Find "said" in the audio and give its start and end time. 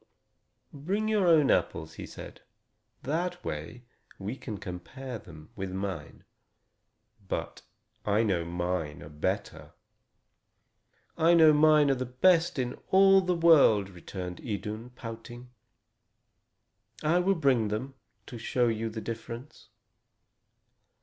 2.07-2.41